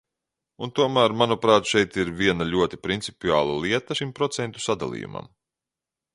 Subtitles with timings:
[0.67, 5.31] Un tomēr, manuprāt, šeit ir arī viena ļoti principiāla lieta šim procentu sadalījumam.